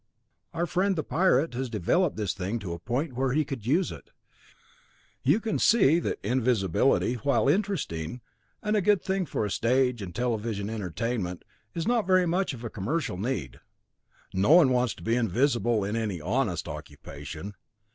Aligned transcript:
Our 0.51 0.65
friend 0.65 0.95
the 0.95 1.03
pirate 1.03 1.53
has 1.53 1.69
developed 1.69 2.17
this 2.17 2.33
thing 2.33 2.57
to 2.57 2.73
a 2.73 2.79
point 2.79 3.13
were 3.13 3.33
he 3.33 3.45
could 3.45 3.67
use 3.67 3.91
it. 3.91 4.09
You 5.21 5.39
can 5.39 5.59
see 5.59 5.99
that 5.99 6.17
invisibility, 6.23 7.13
while 7.21 7.47
interesting, 7.47 8.21
and 8.63 8.75
a 8.75 8.81
good 8.81 9.03
thing 9.03 9.27
for 9.27 9.45
a 9.45 9.51
stage 9.51 10.01
and 10.01 10.15
television 10.15 10.71
entertainment, 10.71 11.45
is 11.75 11.85
not 11.87 12.07
very 12.07 12.25
much 12.25 12.51
of 12.55 12.63
a 12.63 12.67
commercial 12.71 13.17
need. 13.19 13.59
No 14.33 14.53
one 14.53 14.71
wants 14.71 14.95
to 14.95 15.03
be 15.03 15.15
invisible 15.15 15.83
in 15.83 15.95
any 15.95 16.19
honest 16.19 16.67
occupation. 16.67 17.53